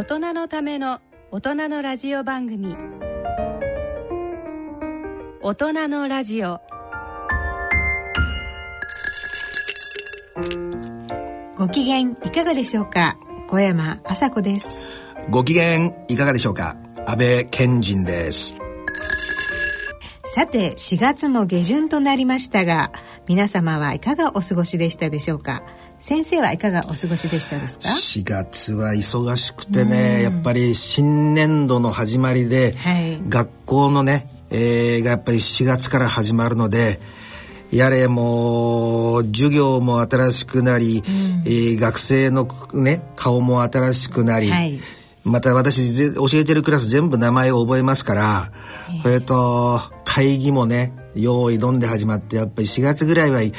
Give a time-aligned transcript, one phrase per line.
[0.00, 1.00] 大人のための
[1.30, 2.74] 大人のラジオ番組。
[5.42, 6.58] 大人のラジオ。
[11.54, 13.18] ご機嫌いかがでしょうか？
[13.48, 14.80] 小山麻子です。
[15.28, 16.78] ご機嫌いかがでしょうか？
[17.06, 18.56] 安倍賢人です。
[20.24, 22.90] さて4月も下旬となりましたが
[23.26, 25.62] 皆様はいかがお過ごしでしたでしょうか？
[26.00, 37.00] 先生はいかがお過ごしでしたですか？4月は忙しくてねやっぱり新年度の始まりで、はい、学校のね、えー、がやっぱり4月から始まるので
[37.70, 44.80] やれもう授業も新しくなり、うん、えー、学生のね顔も新しくなり、はい、
[45.24, 48.52] また私教えてるクラス全部名前を覚えますから、
[49.02, 53.52] それと会議もね用意どんで始まってやっぱり4月ぐらいは1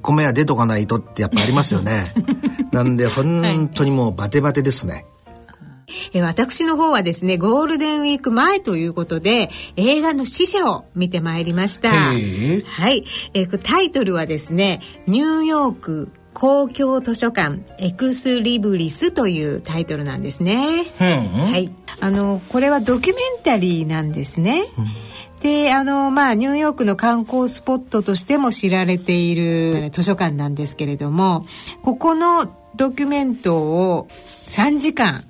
[0.00, 2.14] 個目は出とかないとってやっぱありますよね
[2.72, 5.06] なんで本当にもうバテバテですね、
[6.12, 11.90] え私の方はですね、ゴールデンウィーク前ということで、映画の死者を見てまいりました。
[11.90, 12.14] は
[12.90, 13.04] い。
[13.34, 20.84] えタイトルはですね、ニューヨーク公共図書館エクスリブリスというタイトルなんですね。
[20.98, 21.70] はい。
[22.00, 24.66] あの、これはドキュメンタリーなんですね。
[25.44, 31.44] で、あの、まあ、ニューヨークの観光スポットとしても知られている図書館なんですけれども、
[31.82, 35.22] ここのドキュメントを3時間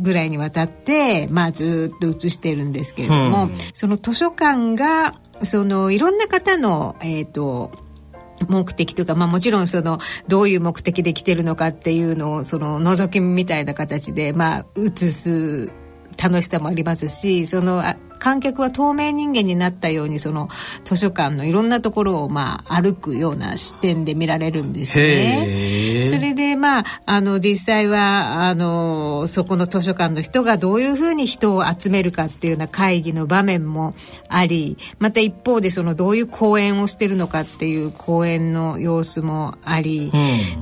[0.00, 7.70] ぐらいにわたって、まあ、ずっと映してるんですけれども、うん、その図書館がそのいろんな方の、えっ、ー、と
[8.48, 15.70] 目的とか、まあ、もちろんそのどういう目的で来てるのかっていうのをその覗きみたいな形で、まあ、映す
[16.16, 17.82] 楽しさもありますしその
[18.20, 20.48] 観客は透明人間になったようにその
[20.84, 25.79] 図書館のいろんなところをまあ歩くような視点で見られるんですね。
[26.60, 33.94] まああの実際はあのそこの図書館の人がどういうふうに人を集めるかっていうような会議の場面も
[34.28, 40.12] ありまた一方でそのどういう講演をしてるのかっていう講演の様子もあり、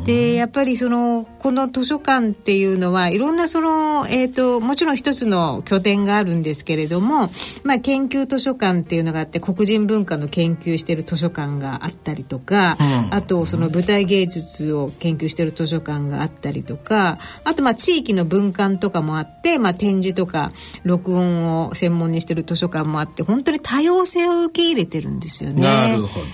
[0.07, 7.31] でやっぱりそのこの図書館っていうのはいろんなその、えーともちろん一つの拠点があるんですけれども
[7.65, 20.53] まあ、研究図書館っていうのがあって黒人文化の研究してる図書館があったりとか、うん、あとその舞台芸術を研究してる図書館があったりとかあとまあ地域の文館とかもあって、まあ、展示とか
[20.85, 25.63] 録音を専門にしてる図書館もあって本当に多様性を受け入れてるんですよね。
[25.63, 26.27] なるほど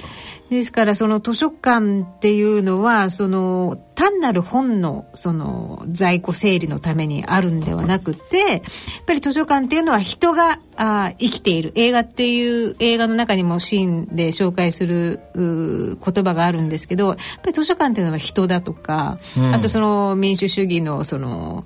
[0.54, 8.60] ですからその図書館っていうのはその単なる本のその在庫整理のためにあるんではなくてやっ
[9.06, 11.72] ぱり図書館っていうのは人があ生きている。
[11.76, 21.64] 映画っていう映画の中にもシーンで紹介する言葉があるんですけどやっぱり図書館っていうのは人だとか、うん、あとその民主主義のその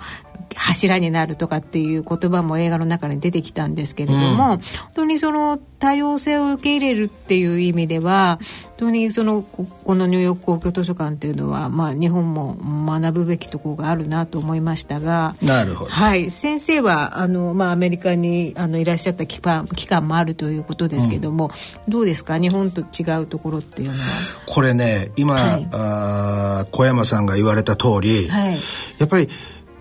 [0.59, 4.61] 柱になるとかっていう言葉も映画の中に出てきたんですけれども、うん、本
[4.95, 21.51] 当にその多様性を受け入れるっていう意味では本当にそのここのニューヨーク公共図書館っていうのは、まあ、日本も学ぶべきところがあるなと思いましたがなるほど、はい、先生はあの、まあ、アメリカにあのいらっしゃった期間期間もあるということですけども、
[21.87, 22.39] うん、どうですか？
[22.39, 24.01] 日本と違うところっていうのは？
[24.47, 28.59] これね今、はい、あ小山さんが言われた通り、はい、
[28.99, 29.29] やっぱり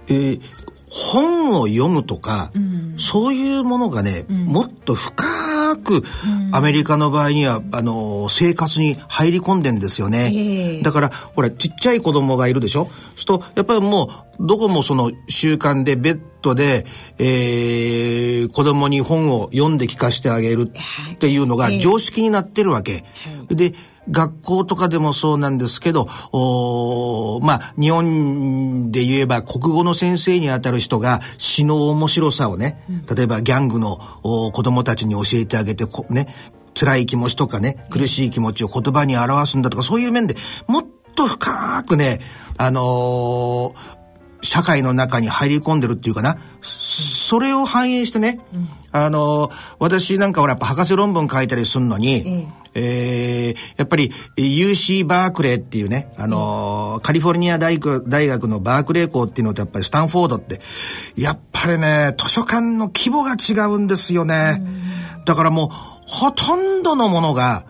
[0.10, 0.42] えー、
[0.90, 6.04] 本を読むとか、うん、そういうものがね、うん、もっと深く、
[6.52, 10.82] アメリカの場合にはあの生活に入り込んでんですよね。
[10.84, 12.90] だからほらちっちゃい子供がいるでしょ？
[13.18, 16.86] すとやっぱりもうどこもその習慣でベッドで、
[17.18, 23.04] えー、子供に本を読んで聞かせてあげるっていうのが常識になってるわけ。
[23.50, 23.74] で
[24.10, 36.28] 学校とかでもそうなんですけど、おまあ、日本で言えば国語の先生にあたる人が詩の面白さをね、例えばギャングの子供たちに教えてあげて、ね、
[36.74, 40.36] 辛い気持ちとかね、苦しい気持ちを言葉に表すんだとか、そういう面で
[40.68, 40.86] もっ
[41.16, 42.20] と深くね、
[42.58, 43.98] あのー、
[44.44, 60.62] 社会の中に入り込んでるっていうかな、それを反映してね、うん、あのー、私なんかほらやっぱ博士論文書いたりするのに、えー、やっぱり UC バークレーっていうね、あのー、カリフォルニア大学大学のバークレー校っていうのとやっぱりスタンフォードって、
[61.16, 64.62] やっぱりね、図書館の規模が違うんですよね。
[65.26, 65.70] だからもう、
[66.08, 67.66] ほとんどのものが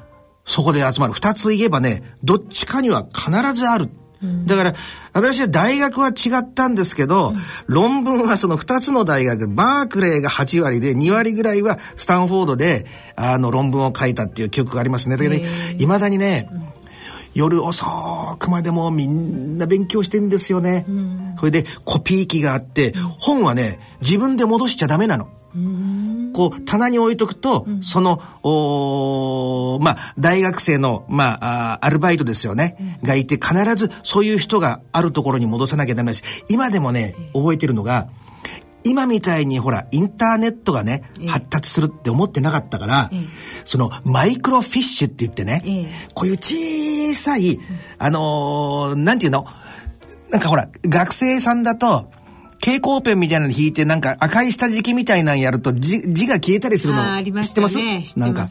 [0.46, 1.14] そこで集まる。
[1.14, 3.90] 二つ言えばね、どっちかには必ずある。
[4.22, 4.74] だから、
[5.14, 7.36] 私は大学は違ったんですけど、うん、
[7.68, 12.86] 論文はその2つの大学、バークレーが8割で、2割ぐらいはスタンフォードで、
[13.16, 15.18] あの論文を書いたっていう記憶がありますね。
[15.18, 15.36] だけど、
[15.78, 16.50] いまだにね、
[17.34, 17.86] 夜遅
[18.40, 20.86] くまでもみんな勉強してんですよね。
[21.40, 25.30] それでコピー機があって、本はね、自分で戻しちゃダメなの。
[26.38, 36.46] こう、棚に置いとくと、うん、その、おまあ、大学生の、まあ、アルバイトですよね、うん、がいて、必ずそういう人があるところに戻さなきゃダメです。
[36.48, 38.08] 今でもね、覚えてるのが、
[38.84, 43.10] 今みたいにほら、インターネットがね、発達するって思ってなかったから、
[43.66, 47.60] そのマイクロフィッシュって言ってね、こういう小さい、
[47.98, 49.48] あのー、なんていうの？
[50.30, 52.12] なんかほら、学生さんだと、
[52.60, 57.14] 蛍光ペンみたいなの引いて、なんか赤い下敷きみたいなのやると字字が消えたりするの。
[57.14, 57.78] ありま知ってます？
[58.18, 58.50] なんか、はい、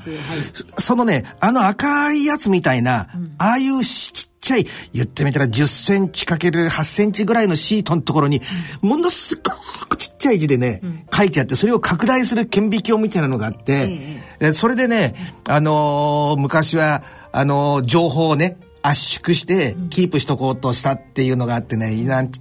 [0.79, 8.41] そのね、あの赤いやつみたいな、うん、ああいうちっちゃい、言ってみたら10センチかける8センチぐらいのシートのところに、
[8.81, 9.43] ものすご
[9.87, 13.99] くちっちゃい字でね、うん、書いてあって、それを拡大する顕微鏡みたいなのがあって、
[14.41, 15.14] えー、それでね、
[15.49, 17.02] あのー、昔は、
[17.32, 18.56] あのー、情報をね、
[18.88, 21.93] 圧縮してキープしとこうとしたっていうのがあってね、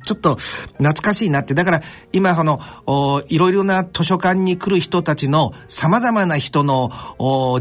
[0.03, 0.35] ちょっと
[0.77, 1.53] 懐かしいなって。
[1.53, 1.81] だから
[2.13, 2.59] 今この、
[3.29, 6.91] いろいろな図書館に来る人たちの様々な人の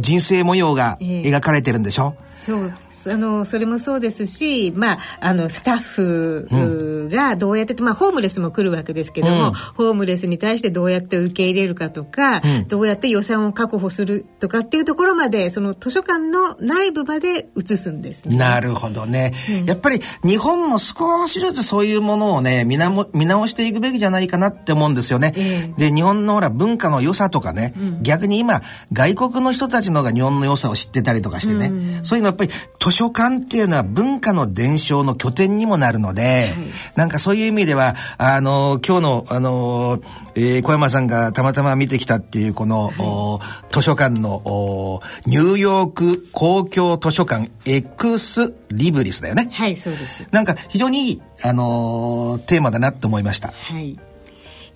[0.01, 2.73] 人生模様が描かれてるんでしょ、えー、そう。
[3.13, 18.37] あの、それもそうですし、まあ、あの、スタッフがどうやって、うん、まあ、ホームレスも来るわけですけども、うん、ホームレスに対してどうやって受け入れるかとか、うん、どうやって予算を確保するとかっていうところまで、その図書館の内部まで移すんですね。
[18.37, 25.33] なるるほどね、うん、やっぱり日本も少しずつそういうものをね見直見直していくべきじゃないかなって思うんですよね。
[25.37, 28.63] えー、で日本のほら文化の良さとかね、うん、逆に今
[28.93, 32.51] 外国の人たちのが日本の良さを知ってたりとかしてね、うん、そういうのやっぱり
[32.81, 36.53] 図書館っていうのは文化の伝承の拠点にもなるので、はい、
[36.97, 40.01] なんかそういう意味ではあの今日のあの、
[40.35, 43.41] えー、小山さんがたまたま見てきたっていうこの、は
[43.71, 49.49] い、図書館のニューヨーク公共図書館エクスリブリスだよね。
[49.53, 50.27] はい、そうです。
[50.31, 53.53] なんか非常にいい、あのー、テーマだなと思いました。
[53.53, 53.99] はい。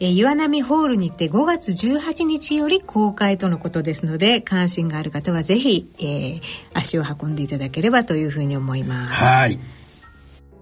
[0.00, 6.40] えー、岩波ホールにて5月18日より公開とのことですので関心がある方はぜひ、えー、
[6.72, 9.58] 足を運んでいただければというふうに思いますはい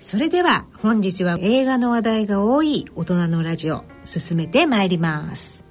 [0.00, 5.64] それでは本日は映画の話題が多い大人のラジオ進めてまいります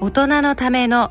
[0.00, 1.10] 大人のための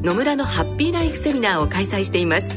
[0.00, 2.50] 野村のハッピーライフセミナーを開催しています。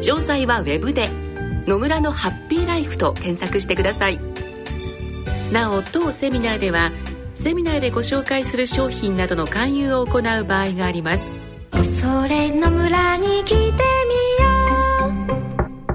[0.00, 1.08] 詳細はウェブで
[1.66, 4.20] 「野村のハッピーライフ」と検索してください。
[5.52, 6.92] なお当セミナーでは
[7.34, 11.32] セミナーでご紹介する商品などの勧誘を行う場合があります。
[12.00, 13.72] それの村に来てみよ
[15.10, 15.94] う。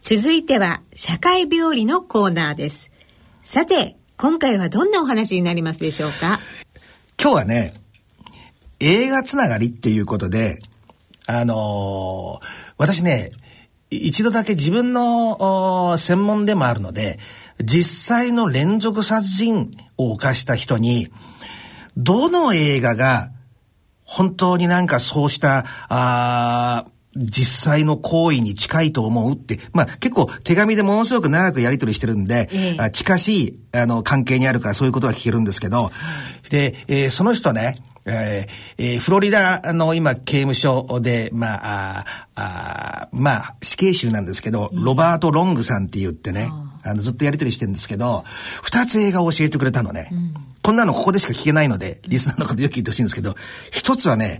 [0.00, 2.92] 続いては社会病理のコーナーです。
[3.42, 6.40] さて今回はどんなお話になりますでしょうか？
[7.20, 7.74] 今日はね、
[8.80, 10.58] 映画つながりっていうことで、
[11.26, 12.46] あのー、
[12.78, 13.32] 私ね、
[13.90, 17.18] 一度だけ自分の専門でもあるので、
[17.62, 21.08] 実際の連続殺人を犯した人に、
[21.98, 23.30] どの映画が
[24.02, 35.90] 本当になんかそうした、あ実際の行為に近いと思うって、まあ結構手紙でものすごく長くやり取りしてるんで、ええ、近しいあの関係にあるからそういうことが聞けるんですけど、
[36.50, 42.04] で、えー、その人ね、えーえー、フロリダの今刑務所で、まあ、
[42.36, 46.48] ああまあ、死刑囚なんですけど、ロバート・ロングさんって言ってね、
[46.84, 48.24] あの、ずっとやりとりしてるんですけど、
[48.62, 50.08] 二つ映画を教えてくれたのね。
[50.12, 53.34] うん、こんなのここでしか聞けないので、リスナーの方よく聞いてほしいんですけど、
[53.72, 54.38] 一つはね、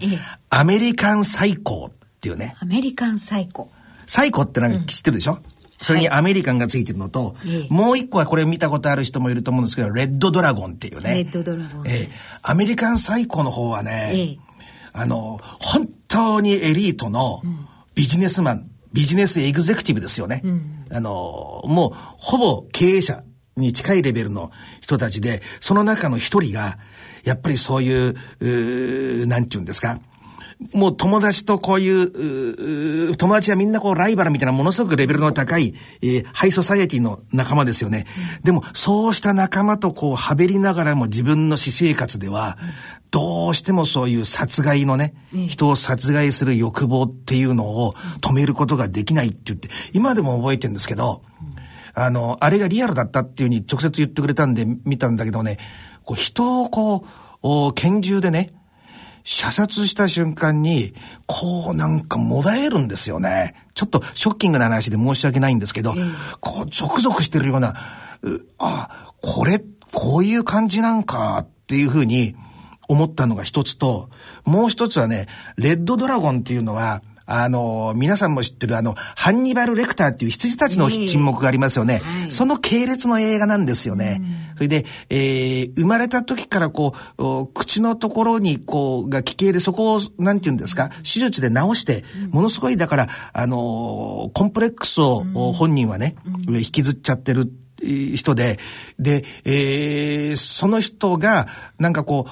[0.49, 2.57] アメリカン最高っていうね。
[2.61, 3.71] アメリカンサイコ。
[4.07, 5.43] サイコってなんか知ってるでしょ、うん、
[5.81, 11.15] それにアメリカンがついてるのと、はい、もう一個はこれ見たことある人もいると思うんですけど、レッドドラゴンっていうね。
[11.15, 11.87] レッドドラゴン。
[11.87, 12.09] えー、
[12.43, 14.39] アメリカンサイコの方はね、えー、
[14.93, 17.43] あの、本当にエリートの
[17.95, 20.41] ビジネスマン、ビジネスエグゼクティブですよね。
[20.45, 23.23] うん、あの、もう、ほぼ経営者
[23.57, 26.79] に近いレベルの人たちで、その中の一人が、
[27.25, 29.99] やっぱりそういう、うなんて言うんですか、
[30.73, 38.07] もう友達とこういう、う友達はみんなこうライバルみたいなものすごくレベルの高い、えー、ハイソサイエティの仲間ですよね。
[38.39, 42.57] うん、でも、そうした仲間とこう、はべりながらも自分の私生活では、
[43.11, 51.23] どうしてもそういう殺害のね、うん、人を殺害する欲望っていうのを止めることができないって言って、今でも覚えてるんですけど、
[51.95, 55.59] あの、あれがリアルだったっていうふうに直接言ってくれたんで見たんだけどね、
[56.05, 57.05] こう人をこ
[57.43, 58.55] う、拳銃でね、
[59.29, 60.95] 射殺した瞬間に、
[61.27, 63.55] こうなんかもだえるんですよね。
[63.75, 65.95] ちょっとショッキングな話で申し訳ないんですけど、
[66.41, 67.75] こうゾクゾクしてるような、
[68.23, 69.61] うあ、これ、
[69.93, 72.37] こういう感じなんかっていうふうに
[72.87, 74.11] 思ったのが一つと、
[74.45, 82.01] もう一つはね、レッドドラゴンっていうのは、あの、皆さんも知ってるあの、ハンニバル・レクターっていう羊たちの沈黙がありますよね。
[82.05, 84.23] はい、その系列の映画なんですよね。
[84.55, 96.17] それで、えー、生まれた時からこう、口のところにこう、が奇形でそこを、なんて言うんですか、手術で治して、ものすごいだから、あの、コンプレックスを本人はね、
[96.49, 97.53] 引きずっちゃってる
[97.83, 98.59] 人で、
[98.99, 101.47] で、えー、その人が、
[101.79, 102.27] なんかこ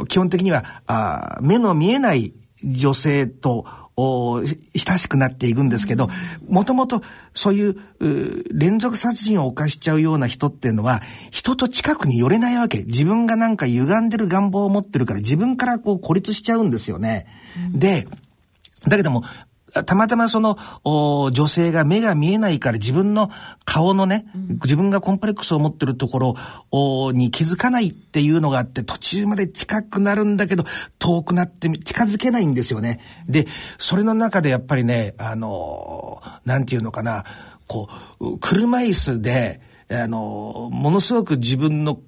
[0.00, 2.32] う、基本的には、あ目の見えない
[2.64, 6.08] 女性と、お親しくなっていくんですけど、
[6.48, 7.76] もともとそういう
[8.52, 11.00] 連続殺人を犯しちゃうような人っていうのは、
[11.30, 12.82] 人と近くに寄れないわけ。
[12.82, 17.26] 自分がなんか歪んでる願望を持ってるから、自分からこう孤立しちゃうんですよね。
[17.72, 18.06] うん、で、
[18.86, 19.24] だけども、
[19.72, 23.30] たまたまその、女性が目が見えないから自分の
[23.64, 26.36] 顔のね、うん、自分がコンプレックスを持ってるとこ
[26.70, 30.64] ろに気づかないっていうのがあって、途中まで近くなるんだけど、
[30.98, 33.00] 遠くなって近づけないんですよね。
[33.28, 33.46] で、
[33.78, 37.24] それの中でやっぱりね、あの、なんていうのかな、
[37.66, 37.88] こ
[38.20, 41.98] う、車椅子で、あの、ものすごく自分の、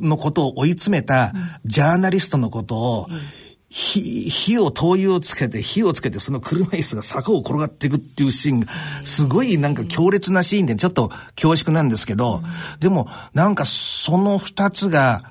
[0.00, 1.32] のことを追い詰めた
[1.64, 8.66] ジャーナリストのことを、うん火、火を、灯油をつけて、火をつけて、その車椅子が坂を転がっていくっていうシーンが、
[9.04, 12.42] すごいなんか強烈なシーンで、ちょっと恐縮なんですけど、
[12.78, 15.24] でも、なんかその二つが、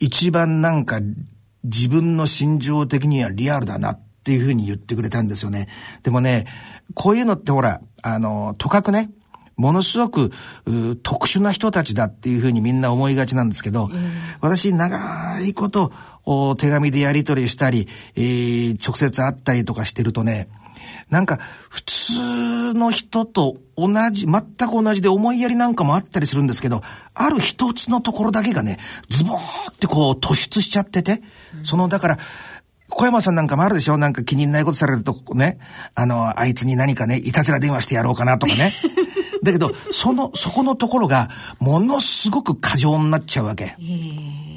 [0.00, 1.00] 一番なんか、
[1.62, 5.68] 自分の心情的にはリアルだなっていうふうに言ってくれたんですよね。
[6.02, 6.46] でもね、
[6.94, 9.10] こういうのってほら、あの、とかくね、
[9.60, 10.32] ものすごく
[11.02, 13.90] 特殊な人たちだっていうふうにみんな思いがちなんですけど、うん、
[14.40, 15.92] 私長いこと
[16.24, 20.48] お手紙でやり取りしたり、えー、直接会ったりとかしてるとね、
[21.08, 26.82] なんか普通の人と同じ、全く同じで思いやりなんかもあったりするんですけど、
[27.14, 31.22] ある一つのところだけがね、ズボーってこう突出しちゃってて、
[31.64, 32.18] そのだから、
[32.88, 33.98] 小山さんなんかもあるでしょ？
[33.98, 35.60] なんか気に入らないことされるとね、
[35.94, 38.72] あの、あいつに何かね、いたずら電話してやろうかなとかね。
[39.42, 43.76] だけど、その、そこのところが、ものすごく過剰になっちゃうわけ。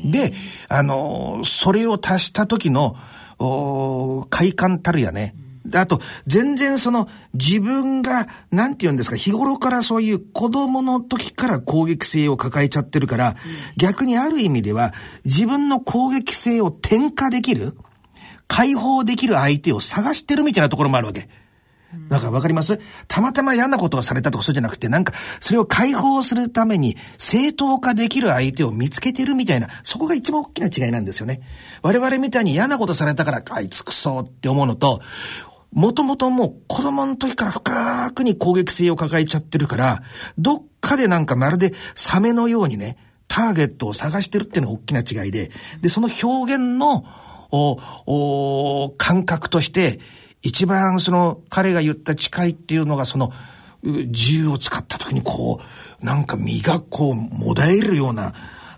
[0.05, 0.33] で、
[0.67, 2.95] あの、それを足した時の、
[3.39, 5.35] お快感たるやね。
[5.73, 13.35] あと、全然その、自分が、なんて言うんですか、日頃からそういう子供の時から攻撃性を抱えちゃってるから、うん、
[13.77, 17.77] 逆にある意味では、自分の攻撃性を転化できる、
[18.47, 21.29] 解放できる相手を探してるみたいなところもあるわけ。
[22.09, 22.79] だからわかります？
[23.07, 31.41] たまたま嫌なことをされたとかそうじゃなくて、なんか、それを解放するために正当化できる相手を見つけてるみたいな、そこが一番大きな違いなんですよね。
[31.81, 35.01] 我々みたいに嫌なことされたから、あいつくそって思うのと、
[35.71, 40.03] もともともう子供の時から深くに攻撃性を抱えちゃってるから、
[40.38, 42.97] どっかでなんかまるでサメのようにね、
[43.27, 45.50] ターゲットを探してるっていうのが大きな違いで、
[45.81, 47.05] で、その表現の、
[47.50, 47.79] お、
[48.85, 50.00] お、感覚として、
[50.43, 53.31] 一番その彼が言った誓いっていうのがその
[54.12, 55.59] 銃を使った時にこ
[56.01, 58.33] うなんか身がこうもだえるような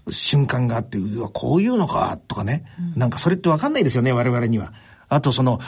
[0.09, 4.73] 瞬間があってうわこういうのかとかね、うん、なんかそれってわかんないですよね我々には。
[5.07, 5.59] あとその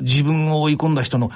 [0.00, 1.30] 自分を追い込んだ人の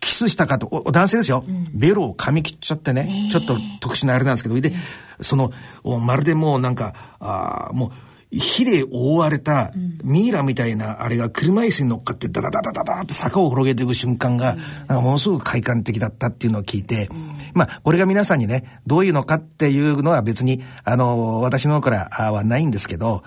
[0.00, 3.28] キスしたかと男性ですよ、うん、ベロを噛み切っちゃってね、え。
[3.28, 4.60] ー、ちょっと特殊なあれなんですけど。
[4.60, 4.72] で
[5.20, 5.52] その
[6.00, 7.92] まるでもうなんかあもう
[8.34, 9.72] 火で覆われた
[10.02, 14.56] ミイラみたいなあれが車椅子に乗っかってダダダダダダって坂を転げていく瞬間が、
[14.88, 17.08] ものすごく快感的だったっていうのを聞いて、
[17.54, 23.22] まあ、これが皆さんにね、どういうのかっていうのは別に、あの、私の方からはないんですけど、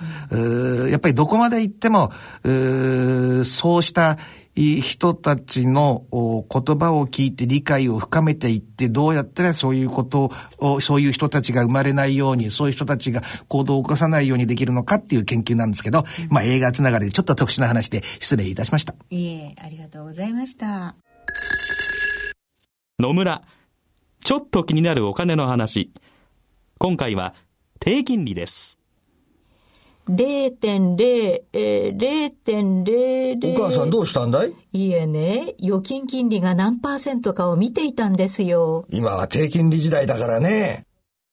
[0.89, 2.11] やっぱりどこまで行っても、
[2.43, 4.17] そうした
[4.57, 18.95] 人たちの言葉を聞いて理解を深めていって、どうやったらそういうことを、そういう人たちが生まれないように、そういう人たちが行動を起こさないようにできるのかっていう研究なんですけど、うん、まあ映画つながりでちょっと特殊な話で失礼いたしました。
[19.09, 20.95] いえ、ありがとうございました。
[22.99, 23.43] 野村、
[24.23, 25.91] ちょっと気になるお金の話。
[26.79, 27.35] 今回は
[27.79, 28.79] 低金利です。
[30.09, 33.53] 0.0、えー、0.00。
[33.53, 34.53] お母さんどうしたんだい？
[34.73, 38.85] いえね、預金金利が何パーセントかを見ていたんですよ。
[38.89, 40.85] 今は低金利時代だからね。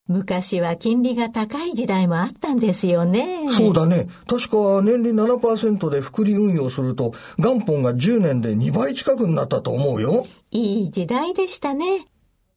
[0.07, 3.49] 昔は金利が高い時代もあったんですよね。
[3.51, 4.07] そうだね。
[4.27, 10.23] 確か年利7%で複利運用すると元本が10年で2倍近くになったと思うよ。
[10.51, 12.05] いい時代でしたね。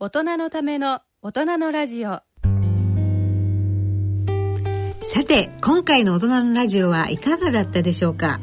[0.00, 2.20] 大人のための大人のラジオ。
[5.02, 8.40] さて今回の大人のラジオはいかがだったでしょうか？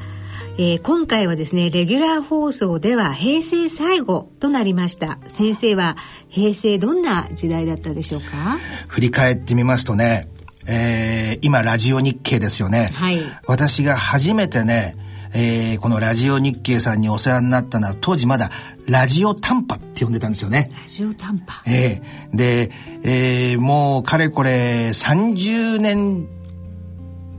[0.58, 5.18] えー、今回はですねレギュラー放送では平成最後となりました。
[5.28, 5.98] 先生は
[6.30, 8.58] 平成どんな時代だったでしょうか？
[8.88, 10.30] 振り返ってみますとね、
[10.68, 14.96] えー、今ラジオ日経ですよね、はい、私が初めてね
[15.34, 18.50] えー、このラジオ日経さんにお世話になったのは当時まだ
[18.88, 20.70] ラジオ短波って呼んでたんですよね。
[20.74, 21.64] ラジオ短波。
[21.68, 22.28] ええ。
[22.34, 22.72] ー、で、
[23.04, 26.28] えー、もうかれこれ30年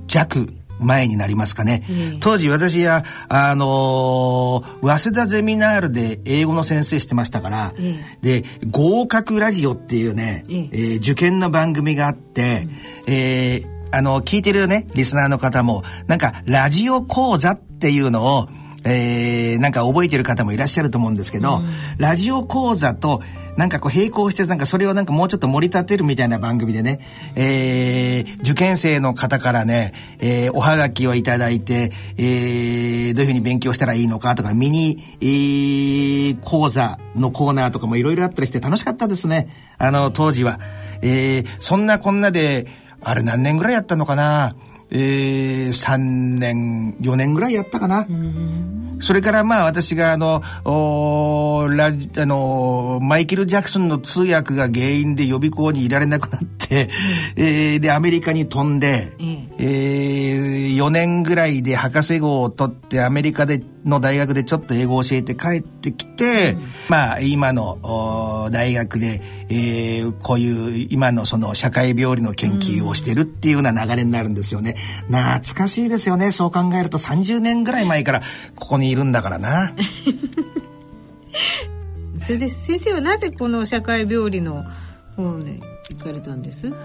[0.07, 1.83] 弱前になりますかね。
[2.21, 7.75] 当時私は、あのー、早稲田ゼミナールで英語の先生してましたから、
[8.21, 12.67] で、合格ラジオっていうね、えー、受験の番組があって、
[13.07, 18.49] うん、えー、あの、聞いてるね、リスナーの方も、なんか、ラジオ講座っていうのを、
[18.85, 21.67] えー、なんか覚えてる方もいらっしゃると思うんですけど、うん、
[21.99, 23.21] ラジオ講座と、
[23.57, 27.01] なんかこう並行して、なんかそれをなんかもうちょっと盛り立てるみたいな番組でね、
[27.37, 39.49] えー、受験生の方からね、えー、おはがきをいただいて、えー、どういうふうに勉強したらいいのかとか、ミニ、えー、講座のコーナーとかもいろいろあったりして楽しかったですね。
[39.79, 40.59] あの、当時は。
[41.03, 42.67] えー、そんなこんなで、
[43.03, 44.55] あれ何年ぐらいやったのかな？
[44.95, 45.99] えー、3
[46.39, 48.07] 年、4年ぐらいやったかな。
[49.01, 56.89] それからまあ私があの、おラあの、マイケル・ジャクソンの通訳が原因で予備校にいられなくなって、
[57.37, 59.13] えー、で、アメリカに飛んで、
[59.59, 74.75] えー、4年ぐらいで博士号を取ってアメリカでの大学でちょっと英語を教えて帰ってきて、うん、まあ今の大学で、えー、こういう今のその社会病理の研究をしてるっていうような流れになるんですよね。
[75.09, 76.33] 懐かしいですよね。
[76.33, 78.21] そう考えると30年ぐらい前から
[78.57, 79.73] ここにいるんだからな。
[82.23, 84.65] それで先生はなぜこの社会病理の
[85.17, 86.71] 方ね行かれたんです？
[86.71, 86.77] こ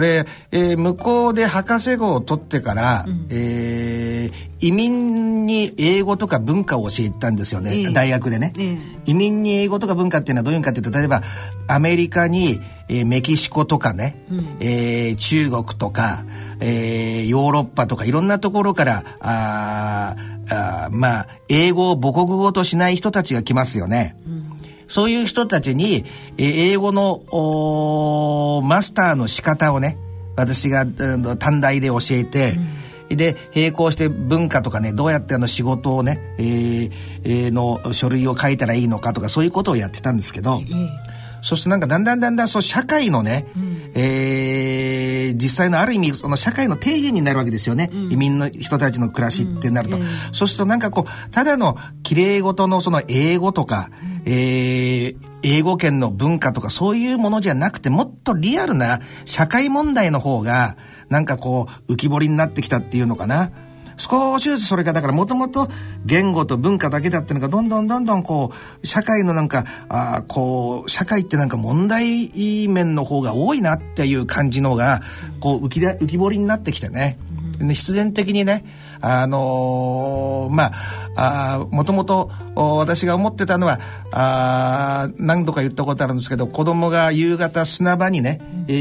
[0.00, 11.22] れ、えー、向こうで博士号を取ってから、うん、えー、移民に英語とか文化を教えたんですよね、えー、大学でね、えー、移民に英語とか文化っていうのはどういうかっていうと例えば
[11.68, 16.24] アメリカに、えー、メキシコとかね、うん、えー、中国とか、
[16.60, 20.16] えー、ヨーロッパとかいろんなところからあ
[20.50, 24.16] あまあ英語を母国語としない人たちが来ますよね。
[24.26, 24.53] うん
[24.88, 26.04] そういう人たちに、
[26.38, 29.98] え英語のマスターの仕方をね
[30.36, 32.54] 私が短大で教えて、
[33.10, 36.92] うん、で並行して文化とかねどうやってあの仕事をね、えー
[37.24, 40.60] えー、の書類を書いたらいいのかとかそういうことをやってたんですけど、
[41.44, 53.90] そうするとなんかだんだんだんだんそう社会のね、うん、えー、実際のある意味その社会の底辺になるわけですよね、うん、移民の人たちの暮らしってなると、うん、そうするとなんかこうただのきれい事のその英語とか、
[54.24, 60.78] うん、えー、英語圏の文化とかそういうものじゃなくてもっとリアルな社会問題の方が
[61.10, 63.50] なんかこう浮き彫りになってきたっていうのかな。
[63.96, 65.68] 少しずつそれがだからもともと
[66.04, 68.52] 言語と文化だけだったのがどんどんどんどんこ
[68.82, 75.00] う社会のなんかあこう社会ってなんか問題面の方が多いなっていう感じのが
[75.40, 77.18] こう浮き浮き彫りになってきてね。
[77.60, 78.64] 必然的にね
[79.06, 80.72] あのー、まあ
[81.16, 83.78] あもともと私が思ってたのは
[84.12, 88.74] あ何度か言ったことあるんですけど子供が夕方砂場にね、うん、え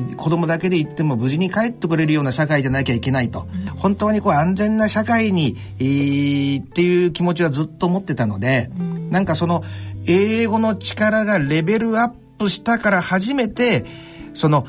[0.00, 9.62] ー、子供だけで行っても無事に帰ってくれるような社会じゃなきゃいけないと、うん、本当にこう安全な社会に、えー、っていう気持ちはずっと持ってたので、うん、なんかその
[10.06, 12.08] 英語の力がレベルアッ
[12.38, 13.86] プしたから初めて
[14.34, 14.66] その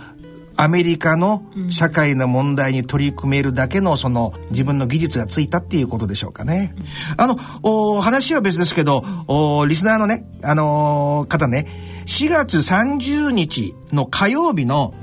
[0.56, 6.76] アメリカの社会の問題に取り組めるだけのその自分の技術がついたっていうことでしょうかね。
[7.18, 11.68] あの、お話は別ですけど、おリスナーのね、あのー、方ね、
[12.06, 14.94] 4月30日の火曜日の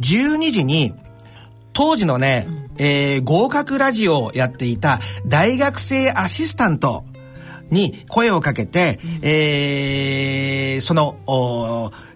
[0.00, 0.94] 12時に、
[1.72, 2.46] 当時のね、
[2.78, 7.04] えー、合格ラジオをやっていた大学生アシスタント
[7.70, 11.18] に声をかけて、えー、その、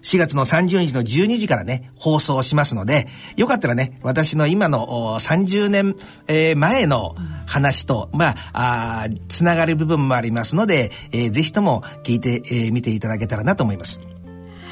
[0.01, 5.95] 4月の30日の12時からね、放送しますので、よかったらね、私の今の30年、
[6.27, 14.01] えー、前の話と、まあ、あつながる部分もありますので、えー、ぜひとも聞いてみ、えー、見ていただけたらなと思います。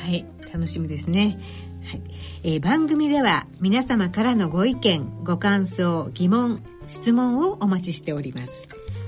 [0.04, 1.40] はい、楽しみですね。
[1.86, 2.02] はい、
[2.44, 8.68] えー、番組では皆様からのご意見、ご感想、疑問、質問をお待ちしております。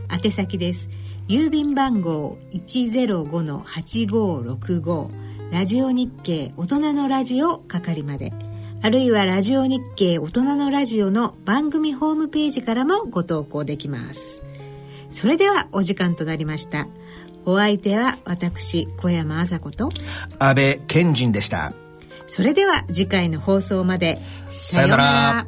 [0.09, 0.89] 宛先です。
[1.27, 5.09] 郵便番号105-8565
[5.51, 8.33] ラジオ日経大人のラジオ係まで。
[8.81, 14.41] あるいはラジオ日経大人のラジオの番組ホームページからもご投稿できます。
[15.11, 16.89] それではお時間となりました。
[17.45, 19.91] お相手は私小山麻子と。
[20.39, 21.71] 安倍賢人でした。
[22.27, 24.19] それでは次回の放送まで。
[24.49, 25.47] さようなら